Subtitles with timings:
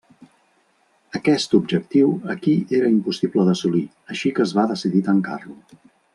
[1.19, 3.83] Aquest objectiu aquí era impossible d’assolir
[4.15, 5.59] així que es va decidir tancar-lo.